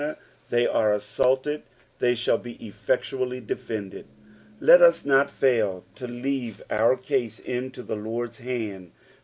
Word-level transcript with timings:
the; 0.49 0.65
are 0.67 0.91
assaulted 0.91 1.61
they 1.99 2.15
shall 2.15 2.39
be 2.39 2.53
effectually 2.53 3.39
defended. 3.39 4.07
Let 4.59 4.81
us 4.81 5.05
not 5.05 5.29
fail 5.29 5.85
to 5.93 6.07
leave 6.07 6.59
our 6.71 6.97
case 6.97 7.37
into 7.37 7.83
ttie 7.83 8.03
Lord's 8.03 8.39
hand. 8.39 8.93